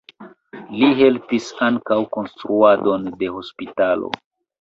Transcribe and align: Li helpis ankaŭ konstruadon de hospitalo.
Li 0.77 0.87
helpis 1.01 1.49
ankaŭ 1.67 1.97
konstruadon 2.15 3.05
de 3.21 3.31
hospitalo. 3.35 4.11